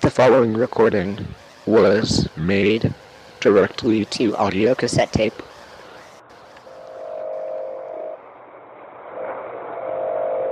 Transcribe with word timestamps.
The 0.00 0.10
following 0.10 0.54
recording 0.54 1.26
was 1.66 2.28
made 2.34 2.94
directly 3.40 4.06
to 4.06 4.34
audio 4.34 4.74
cassette 4.74 5.12
tape. 5.12 5.34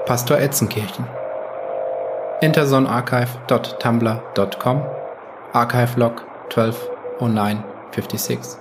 Pastor 0.06 0.36
Etzenkirchen. 0.36 1.08
interzonarchive.tumblr.com 2.42 4.82
Archive 5.54 5.96
log 5.96 6.20
120956 6.50 8.58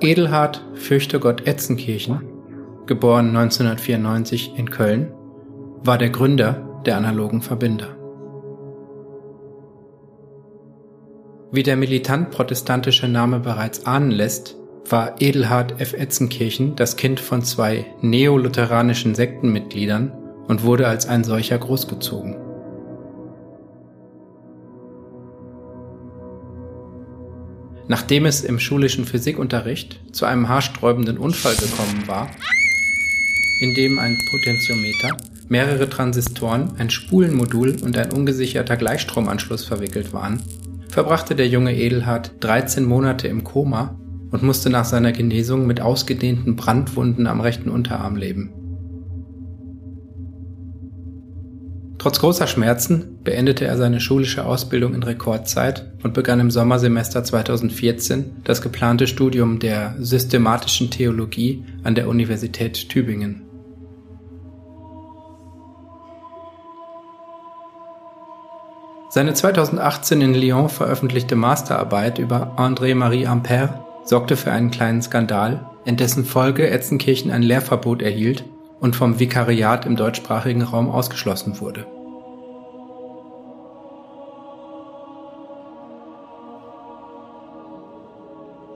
Edelhard 0.00 0.60
Fürchtegott 0.74 1.46
Etzenkirchen, 1.46 2.33
geboren 2.86 3.28
1994 3.28 4.52
in 4.56 4.70
Köln, 4.70 5.12
war 5.82 5.98
der 5.98 6.10
Gründer 6.10 6.82
der 6.84 6.96
analogen 6.96 7.42
Verbinder. 7.42 7.96
Wie 11.50 11.62
der 11.62 11.76
militant-protestantische 11.76 13.06
Name 13.08 13.38
bereits 13.38 13.86
ahnen 13.86 14.10
lässt, 14.10 14.56
war 14.88 15.20
Edelhard 15.20 15.80
F. 15.80 15.92
Etzenkirchen 15.92 16.76
das 16.76 16.96
Kind 16.96 17.20
von 17.20 17.42
zwei 17.42 17.86
neolutheranischen 18.00 19.14
Sektenmitgliedern 19.14 20.12
und 20.46 20.64
wurde 20.64 20.88
als 20.88 21.06
ein 21.06 21.24
solcher 21.24 21.58
großgezogen. 21.58 22.36
Nachdem 27.86 28.26
es 28.26 28.42
im 28.42 28.58
schulischen 28.58 29.04
Physikunterricht 29.04 30.00
zu 30.12 30.24
einem 30.24 30.48
haarsträubenden 30.48 31.18
Unfall 31.18 31.54
gekommen 31.54 32.08
war, 32.08 32.30
in 33.60 33.74
dem 33.74 33.98
ein 33.98 34.18
Potentiometer, 34.30 35.16
mehrere 35.48 35.88
Transistoren, 35.88 36.72
ein 36.78 36.90
Spulenmodul 36.90 37.76
und 37.82 37.96
ein 37.96 38.12
ungesicherter 38.12 38.76
Gleichstromanschluss 38.76 39.64
verwickelt 39.64 40.12
waren, 40.12 40.42
verbrachte 40.88 41.34
der 41.34 41.48
junge 41.48 41.76
Edelhard 41.76 42.32
13 42.40 42.84
Monate 42.84 43.28
im 43.28 43.44
Koma 43.44 43.98
und 44.30 44.42
musste 44.42 44.70
nach 44.70 44.84
seiner 44.84 45.12
Genesung 45.12 45.66
mit 45.66 45.80
ausgedehnten 45.80 46.56
Brandwunden 46.56 47.26
am 47.26 47.40
rechten 47.40 47.68
Unterarm 47.68 48.16
leben. 48.16 48.63
Trotz 52.04 52.18
großer 52.18 52.46
Schmerzen 52.46 53.20
beendete 53.24 53.64
er 53.64 53.78
seine 53.78 53.98
schulische 53.98 54.44
Ausbildung 54.44 54.92
in 54.92 55.02
Rekordzeit 55.02 55.90
und 56.02 56.12
begann 56.12 56.38
im 56.38 56.50
Sommersemester 56.50 57.24
2014 57.24 58.42
das 58.44 58.60
geplante 58.60 59.06
Studium 59.06 59.58
der 59.58 59.94
systematischen 59.98 60.90
Theologie 60.90 61.64
an 61.82 61.94
der 61.94 62.06
Universität 62.06 62.90
Tübingen. 62.90 63.46
Seine 69.08 69.32
2018 69.32 70.20
in 70.20 70.34
Lyon 70.34 70.68
veröffentlichte 70.68 71.36
Masterarbeit 71.36 72.18
über 72.18 72.58
André-Marie 72.58 73.26
Ampère 73.26 73.78
sorgte 74.04 74.36
für 74.36 74.52
einen 74.52 74.70
kleinen 74.70 75.00
Skandal, 75.00 75.70
in 75.86 75.96
dessen 75.96 76.26
Folge 76.26 76.68
Etzenkirchen 76.68 77.30
ein 77.30 77.42
Lehrverbot 77.42 78.02
erhielt 78.02 78.44
und 78.80 78.94
vom 78.94 79.18
Vikariat 79.18 79.86
im 79.86 79.96
deutschsprachigen 79.96 80.60
Raum 80.60 80.90
ausgeschlossen 80.90 81.60
wurde. 81.60 81.86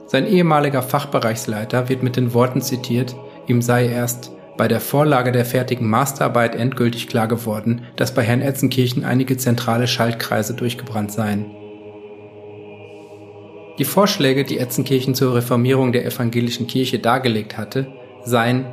Sein 0.09 0.25
ehemaliger 0.25 0.81
Fachbereichsleiter 0.81 1.87
wird 1.87 2.01
mit 2.01 2.15
den 2.15 2.33
Worten 2.33 2.61
zitiert, 2.63 3.15
ihm 3.45 3.61
sei 3.61 3.85
erst 3.85 4.31
bei 4.57 4.67
der 4.67 4.79
Vorlage 4.81 5.31
der 5.31 5.45
fertigen 5.45 5.87
Masterarbeit 5.87 6.55
endgültig 6.55 7.07
klar 7.07 7.27
geworden, 7.27 7.83
dass 7.95 8.15
bei 8.15 8.23
Herrn 8.23 8.41
Etzenkirchen 8.41 9.05
einige 9.05 9.37
zentrale 9.37 9.85
Schaltkreise 9.85 10.55
durchgebrannt 10.55 11.11
seien. 11.11 11.45
Die 13.77 13.85
Vorschläge, 13.85 14.45
die 14.45 14.57
Etzenkirchen 14.57 15.13
zur 15.13 15.35
Reformierung 15.35 15.91
der 15.91 16.07
evangelischen 16.07 16.65
Kirche 16.65 16.97
dargelegt 16.97 17.59
hatte, 17.59 17.85
seien 18.25 18.65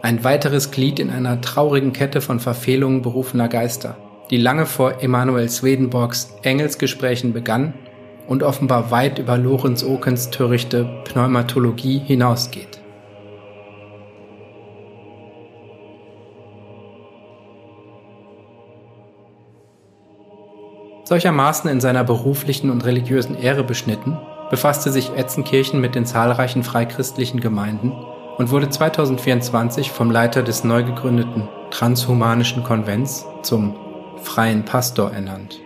ein 0.00 0.24
weiteres 0.24 0.70
Glied 0.70 1.00
in 1.00 1.10
einer 1.10 1.42
traurigen 1.42 1.92
Kette 1.92 2.22
von 2.22 2.40
Verfehlungen 2.40 3.02
berufener 3.02 3.48
Geister, 3.48 3.98
die 4.30 4.38
lange 4.38 4.64
vor 4.64 5.02
Emanuel 5.02 5.50
Swedenborgs 5.50 6.34
Engelsgesprächen 6.42 7.34
begann 7.34 7.74
und 8.28 8.42
offenbar 8.42 8.90
weit 8.90 9.18
über 9.18 9.36
Lorenz 9.36 9.82
Okens 9.82 10.30
törichte 10.30 10.84
Pneumatologie 11.04 11.98
hinausgeht. 11.98 12.78
Solchermaßen 21.04 21.70
in 21.70 21.80
seiner 21.80 22.04
beruflichen 22.04 22.68
und 22.68 22.84
religiösen 22.84 23.34
Ehre 23.34 23.64
beschnitten, 23.64 24.18
befasste 24.50 24.92
sich 24.92 25.10
Etzenkirchen 25.16 25.80
mit 25.80 25.94
den 25.94 26.04
zahlreichen 26.04 26.62
freichristlichen 26.62 27.40
Gemeinden 27.40 27.92
und 28.36 28.50
wurde 28.50 28.68
2024 28.68 29.90
vom 29.90 30.10
Leiter 30.10 30.42
des 30.42 30.64
neu 30.64 30.84
gegründeten 30.84 31.48
Transhumanischen 31.70 32.62
Konvents 32.62 33.24
zum 33.42 33.74
Freien 34.22 34.66
Pastor 34.66 35.10
ernannt. 35.12 35.60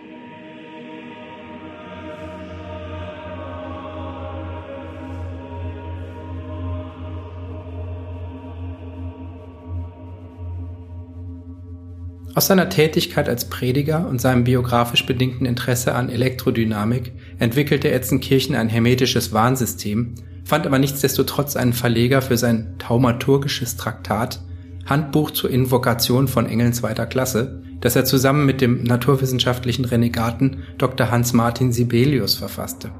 Aus 12.35 12.47
seiner 12.47 12.69
Tätigkeit 12.69 13.29
als 13.29 13.45
Prediger 13.45 14.07
und 14.07 14.19
seinem 14.19 14.43
biografisch 14.43 15.05
bedingten 15.05 15.45
Interesse 15.45 15.93
an 15.93 16.09
Elektrodynamik 16.09 17.13
entwickelte 17.37 17.91
Etzenkirchen 17.91 18.55
ein 18.55 18.69
hermetisches 18.69 19.33
Warnsystem, 19.33 20.15
fand 20.43 20.65
aber 20.65 20.79
nichtsdestotrotz 20.79 21.55
einen 21.55 21.73
Verleger 21.73 22.23
für 22.23 22.37
sein 22.37 22.73
taumaturgisches 22.79 23.77
Traktat 23.77 24.41
Handbuch 24.85 25.31
zur 25.31 25.51
Invokation 25.51 26.27
von 26.27 26.47
Engeln 26.47 26.73
zweiter 26.73 27.05
Klasse, 27.05 27.61
das 27.79 27.95
er 27.95 28.03
zusammen 28.03 28.45
mit 28.45 28.61
dem 28.61 28.83
naturwissenschaftlichen 28.83 29.85
Renegaten 29.85 30.63
Dr. 30.77 31.11
Hans-Martin 31.11 31.71
Sibelius 31.71 32.35
verfasste. 32.35 32.91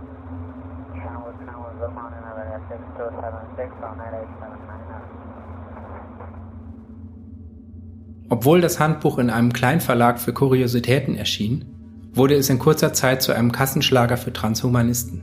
Obwohl 8.34 8.62
das 8.62 8.80
Handbuch 8.80 9.20
in 9.20 9.30
einem 9.30 9.54
Kleinverlag 9.54 10.20
für 10.20 10.34
Kuriositäten 10.34 11.16
erschien, 11.16 11.66
wurde 12.14 12.34
es 12.34 12.50
in 12.50 12.58
kurzer 12.58 12.92
Zeit 12.92 13.22
zu 13.22 13.32
einem 13.32 13.52
Kassenschlager 13.52 14.18
für 14.18 14.34
Transhumanisten. 14.34 15.22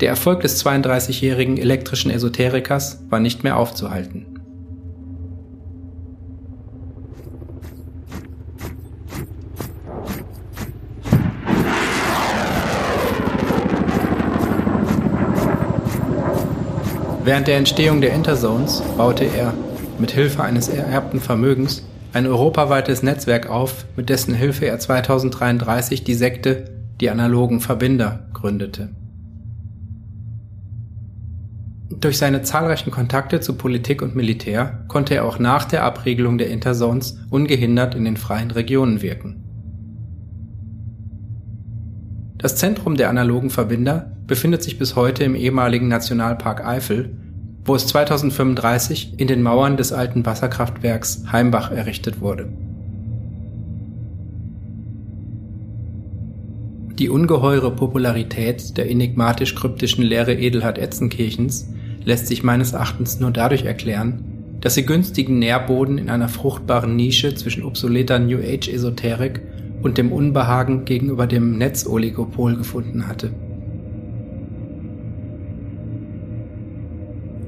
Der 0.00 0.08
Erfolg 0.08 0.40
des 0.40 0.66
32-jährigen 0.66 1.58
elektrischen 1.58 2.10
Esoterikers 2.10 3.04
war 3.08 3.20
nicht 3.20 3.44
mehr 3.44 3.56
aufzuhalten. 3.56 4.26
Während 17.22 17.46
der 17.46 17.58
Entstehung 17.58 18.00
der 18.00 18.12
Interzones 18.12 18.82
baute 18.96 19.24
er 19.24 19.54
mit 20.00 20.10
Hilfe 20.10 20.42
eines 20.42 20.68
ererbten 20.68 21.20
Vermögens 21.20 21.82
ein 22.12 22.26
europaweites 22.26 23.02
Netzwerk 23.02 23.50
auf, 23.50 23.84
mit 23.96 24.08
dessen 24.08 24.34
Hilfe 24.34 24.66
er 24.66 24.78
2033 24.78 26.02
die 26.02 26.14
Sekte 26.14 26.64
Die 27.00 27.10
Analogen 27.10 27.60
Verbinder 27.60 28.28
gründete. 28.32 28.88
Durch 31.90 32.18
seine 32.18 32.42
zahlreichen 32.42 32.90
Kontakte 32.90 33.40
zu 33.40 33.54
Politik 33.54 34.02
und 34.02 34.16
Militär 34.16 34.84
konnte 34.88 35.14
er 35.14 35.24
auch 35.24 35.38
nach 35.38 35.64
der 35.64 35.84
Abregelung 35.84 36.38
der 36.38 36.50
Interzones 36.50 37.18
ungehindert 37.30 37.94
in 37.94 38.04
den 38.04 38.16
freien 38.16 38.50
Regionen 38.50 39.02
wirken. 39.02 39.42
Das 42.38 42.56
Zentrum 42.56 42.96
der 42.96 43.10
analogen 43.10 43.50
Verbinder 43.50 44.12
befindet 44.26 44.62
sich 44.62 44.78
bis 44.78 44.94
heute 44.94 45.24
im 45.24 45.34
ehemaligen 45.34 45.88
Nationalpark 45.88 46.64
Eifel 46.64 47.16
wo 47.66 47.74
es 47.74 47.86
2035 47.88 49.14
in 49.18 49.26
den 49.26 49.42
Mauern 49.42 49.76
des 49.76 49.92
alten 49.92 50.24
Wasserkraftwerks 50.24 51.24
Heimbach 51.30 51.70
errichtet 51.70 52.20
wurde. 52.20 52.48
Die 56.98 57.10
ungeheure 57.10 57.72
Popularität 57.72 58.78
der 58.78 58.88
enigmatisch-kryptischen 58.88 60.02
Lehre 60.02 60.32
Edelhard 60.32 60.78
Etzenkirchens 60.78 61.68
lässt 62.04 62.26
sich 62.26 62.42
meines 62.42 62.72
Erachtens 62.72 63.20
nur 63.20 63.32
dadurch 63.32 63.64
erklären, 63.64 64.24
dass 64.62 64.74
sie 64.74 64.86
günstigen 64.86 65.38
Nährboden 65.38 65.98
in 65.98 66.08
einer 66.08 66.28
fruchtbaren 66.30 66.96
Nische 66.96 67.34
zwischen 67.34 67.64
obsoleter 67.64 68.18
New 68.18 68.38
Age 68.38 68.68
Esoterik 68.68 69.42
und 69.82 69.98
dem 69.98 70.10
Unbehagen 70.10 70.86
gegenüber 70.86 71.26
dem 71.26 71.58
Netzoligopol 71.58 72.56
gefunden 72.56 73.06
hatte. 73.06 73.30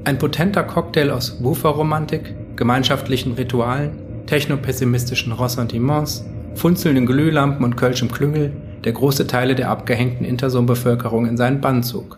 Ein 0.09 0.17
potenter 0.17 0.63
Cocktail 0.63 1.11
aus 1.11 1.37
Woofer-Romantik, 1.39 2.33
gemeinschaftlichen 2.55 3.33
Ritualen, 3.33 3.91
technopessimistischen 4.25 5.31
Ressentiments, 5.31 6.25
funzelnden 6.55 7.05
Glühlampen 7.05 7.63
und 7.63 7.77
kölschem 7.77 8.11
Klüngel, 8.11 8.51
der 8.83 8.93
große 8.93 9.27
Teile 9.27 9.53
der 9.53 9.69
abgehängten 9.69 10.25
Intersum-Bevölkerung 10.25 11.27
in 11.27 11.37
seinen 11.37 11.61
Bann 11.61 11.83
zog. 11.83 12.17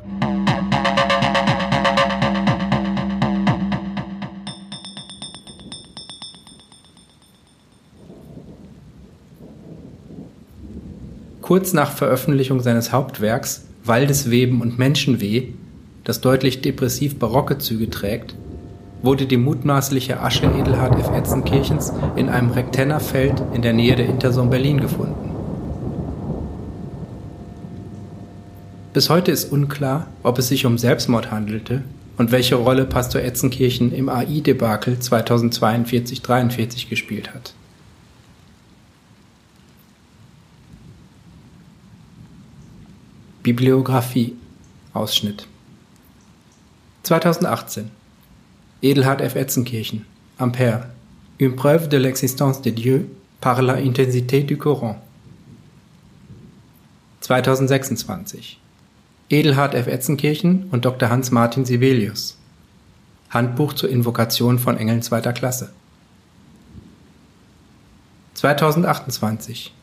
Kurz 11.42 11.74
nach 11.74 11.92
Veröffentlichung 11.92 12.62
seines 12.62 12.94
Hauptwerks 12.94 13.66
Waldesweben 13.84 14.62
und 14.62 14.80
Menschenweh, 14.80 15.50
das 16.12 16.20
deutlich 16.20 16.60
depressiv 16.60 17.20
barocke 17.20 17.58
Züge 17.58 17.90
trägt, 17.90 18.36
wurde 19.02 19.26
die 19.26 19.38
mutmaßliche 19.38 20.20
Asche 20.20 20.46
Edelhard 20.46 21.00
F. 21.00 21.10
Etzenkirchens 21.10 21.94
in 22.18 22.28
einem 22.28 22.52
Rektennerfeld 22.52 23.42
in 23.54 23.62
der 23.62 23.72
Nähe 23.72 23.96
der 23.96 24.08
Intersum 24.08 24.50
Berlin 24.50 24.82
gefunden. 24.82 25.32
Bis 28.92 29.10
heute 29.10 29.32
ist 29.32 29.54
unklar, 29.54 30.08
ob 30.22 30.38
es 30.38 30.50
sich 30.50 30.66
um 30.66 30.78
Selbstmord 30.78 31.32
handelte 31.32 31.82
und 32.18 32.34
welche 32.34 32.56
Rolle 32.56 32.84
Pastor 32.84 33.22
Etzenkirchen 33.22 33.94
im 33.94 34.10
AI-Debakel 34.10 34.96
2042-43 34.96 36.90
gespielt 36.90 37.34
hat. 37.34 37.54
Bibliographie 43.44 44.36
Ausschnitt 44.94 45.48
2018 47.04 47.90
Edelhard 48.84 49.22
F. 49.22 49.36
Etzenkirchen 49.36 50.06
Ampère 50.38 50.86
Une 51.40 51.56
preuve 51.56 51.90
de 51.90 51.98
l'existence 51.98 52.62
de 52.62 52.70
Dieu 52.70 53.10
par 53.40 53.64
la 53.64 53.74
intensité 53.78 54.44
du 54.44 54.56
Coran 54.56 55.02
2026 57.22 58.60
Edelhard 59.32 59.74
F. 59.74 59.88
Etzenkirchen 59.88 60.68
und 60.72 60.86
Dr. 60.86 61.10
Hans-Martin 61.10 61.66
Sibelius 61.66 62.38
Handbuch 63.32 63.74
zur 63.74 63.90
Invokation 63.90 64.60
von 64.60 64.78
Engeln 64.78 65.02
zweiter 65.02 65.34
Klasse 65.34 65.72
2028 68.36 69.74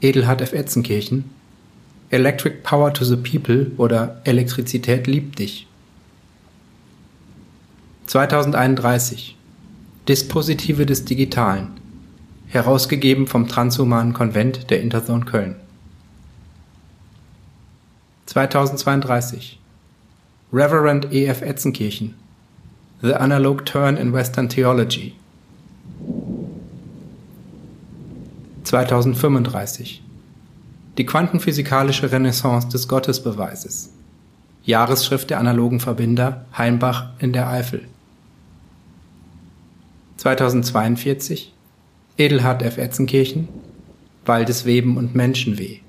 Edelhard 0.00 0.40
F. 0.40 0.54
Etzenkirchen 0.54 1.30
Electric 2.08 2.62
Power 2.62 2.94
to 2.94 3.04
the 3.04 3.16
People 3.16 3.72
oder 3.76 4.22
Elektrizität 4.24 5.06
liebt 5.06 5.38
dich. 5.38 5.65
2031 8.06 9.36
Dispositive 10.06 10.86
des 10.86 11.04
Digitalen 11.04 11.72
herausgegeben 12.46 13.26
vom 13.26 13.48
Transhumanen 13.48 14.12
Konvent 14.12 14.70
der 14.70 14.80
Interzone 14.80 15.24
Köln. 15.24 15.56
2032 18.26 19.58
Reverend 20.52 21.12
E. 21.12 21.26
F. 21.26 21.42
Etzenkirchen 21.42 22.14
The 23.02 23.14
Analog 23.14 23.66
Turn 23.66 23.96
in 23.96 24.12
Western 24.12 24.48
Theology 24.48 25.14
2035 28.62 30.02
die 30.96 31.04
quantenphysikalische 31.04 32.10
Renaissance 32.10 32.68
des 32.68 32.86
Gottesbeweises. 32.86 33.92
Jahresschrift 34.64 35.30
der 35.30 35.38
analogen 35.38 35.80
Verbinder 35.80 36.46
Heimbach 36.56 37.10
in 37.18 37.32
der 37.32 37.48
Eifel. 37.48 37.86
2042 40.16 41.52
Edelhard 42.18 42.62
F. 42.62 42.78
Etzenkirchen. 42.78 43.48
Waldesweben 44.24 44.96
und 44.96 45.14
Menschenweh 45.14 45.80